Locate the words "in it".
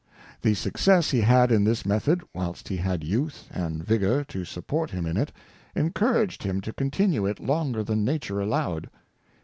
5.05-5.31